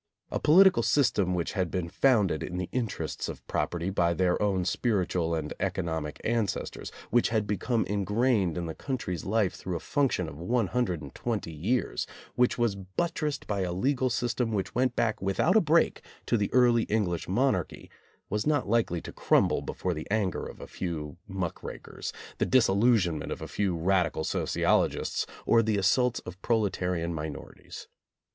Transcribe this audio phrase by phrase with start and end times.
[0.31, 4.15] A po litical system which had been founded in the inter ests of property by
[4.15, 9.53] their own spiritual and eco nomic ancestors, which had become ingrained in the country's life
[9.53, 14.95] through a function of 120 years, which was buttressed by a legal system which went
[14.95, 17.87] back without a break to the early English mon archy
[18.27, 23.31] was not likely to crumble before the anger of a few muck rakers, the disillusionment
[23.31, 27.87] of a few radical sociologists, or the assaults of proletarian minorities.